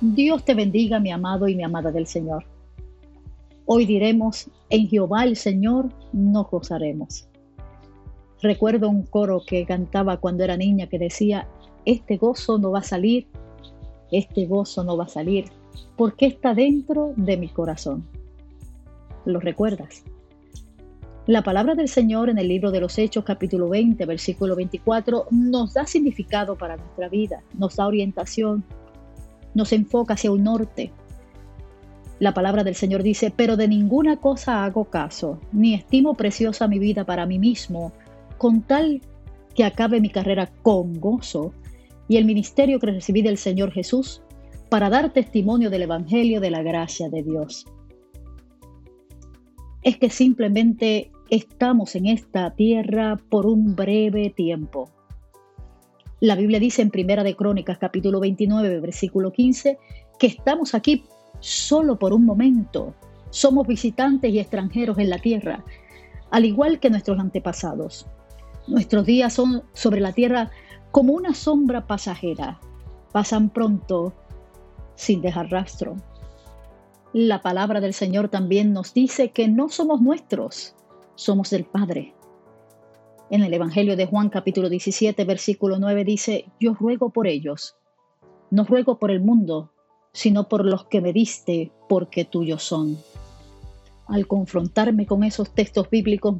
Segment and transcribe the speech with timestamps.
[0.00, 2.44] Dios te bendiga, mi amado y mi amada del Señor.
[3.66, 7.26] Hoy diremos, en Jehová el Señor nos gozaremos.
[8.40, 11.48] Recuerdo un coro que cantaba cuando era niña que decía,
[11.84, 13.26] este gozo no va a salir,
[14.12, 15.46] este gozo no va a salir,
[15.96, 18.06] porque está dentro de mi corazón.
[19.24, 20.04] ¿Lo recuerdas?
[21.26, 25.74] La palabra del Señor en el libro de los Hechos capítulo 20 versículo 24 nos
[25.74, 28.64] da significado para nuestra vida, nos da orientación,
[29.58, 30.92] nos enfoca hacia un norte.
[32.20, 36.78] La palabra del Señor dice, pero de ninguna cosa hago caso, ni estimo preciosa mi
[36.78, 37.92] vida para mí mismo,
[38.38, 39.02] con tal
[39.54, 41.52] que acabe mi carrera con gozo
[42.08, 44.22] y el ministerio que recibí del Señor Jesús
[44.70, 47.66] para dar testimonio del Evangelio de la gracia de Dios.
[49.82, 54.90] Es que simplemente estamos en esta tierra por un breve tiempo.
[56.20, 59.78] La Biblia dice en Primera de Crónicas capítulo 29 versículo 15
[60.18, 61.04] que estamos aquí
[61.38, 62.92] solo por un momento.
[63.30, 65.64] Somos visitantes y extranjeros en la tierra,
[66.32, 68.08] al igual que nuestros antepasados.
[68.66, 70.50] Nuestros días son sobre la tierra
[70.90, 72.58] como una sombra pasajera.
[73.12, 74.12] Pasan pronto
[74.96, 75.94] sin dejar rastro.
[77.12, 80.74] La palabra del Señor también nos dice que no somos nuestros,
[81.14, 82.12] somos del Padre.
[83.30, 87.76] En el Evangelio de Juan capítulo 17, versículo 9 dice, yo ruego por ellos,
[88.50, 89.70] no ruego por el mundo,
[90.12, 92.96] sino por los que me diste, porque tuyos son.
[94.06, 96.36] Al confrontarme con esos textos bíblicos,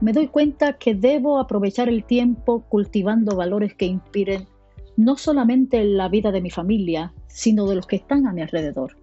[0.00, 4.48] me doy cuenta que debo aprovechar el tiempo cultivando valores que inspiren
[4.96, 8.96] no solamente la vida de mi familia, sino de los que están a mi alrededor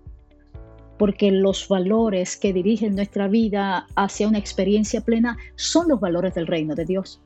[1.04, 6.48] porque los valores que dirigen nuestra vida hacia una experiencia plena son los valores del
[6.48, 7.20] reino de Dios.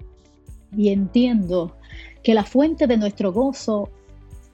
[0.75, 1.75] Y entiendo
[2.23, 3.91] que la fuente de nuestro gozo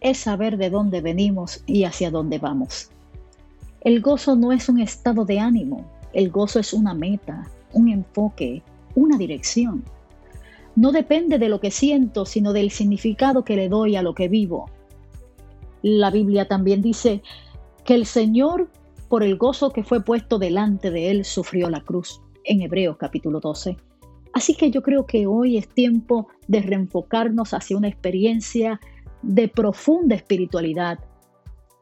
[0.01, 2.89] es saber de dónde venimos y hacia dónde vamos.
[3.79, 8.61] El gozo no es un estado de ánimo, el gozo es una meta, un enfoque,
[8.93, 9.85] una dirección.
[10.75, 14.27] No depende de lo que siento, sino del significado que le doy a lo que
[14.27, 14.69] vivo.
[15.81, 17.21] La Biblia también dice
[17.85, 18.67] que el Señor
[19.09, 23.39] por el gozo que fue puesto delante de él, sufrió la cruz, en Hebreos capítulo
[23.39, 23.77] 12.
[24.33, 28.79] Así que yo creo que hoy es tiempo de reenfocarnos hacia una experiencia
[29.21, 30.99] de profunda espiritualidad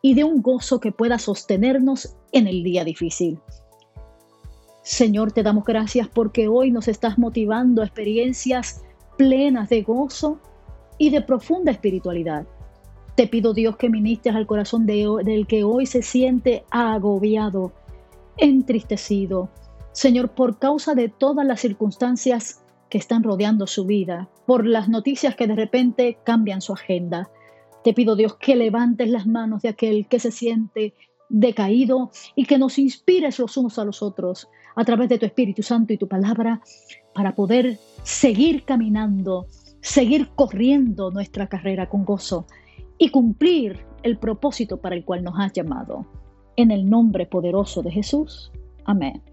[0.02, 3.40] y de un gozo que pueda sostenernos en el día difícil.
[4.84, 8.84] Señor, te damos gracias porque hoy nos estás motivando a experiencias
[9.18, 10.40] plenas de gozo
[10.98, 12.48] y de profunda espiritualidad.
[13.16, 17.74] Te pido Dios que ministres al corazón del que hoy se siente agobiado,
[18.38, 19.50] entristecido.
[19.92, 25.36] Señor, por causa de todas las circunstancias que están rodeando su vida, por las noticias
[25.36, 27.30] que de repente cambian su agenda.
[27.84, 30.94] Te pido Dios que levantes las manos de aquel que se siente
[31.28, 35.64] decaído y que nos inspires los unos a los otros a través de tu Espíritu
[35.64, 36.62] Santo y tu palabra
[37.14, 39.48] para poder seguir caminando,
[39.82, 42.46] seguir corriendo nuestra carrera con gozo
[43.02, 46.06] y cumplir el propósito para el cual nos has llamado.
[46.56, 48.52] En el nombre poderoso de Jesús.
[48.86, 49.24] Amén.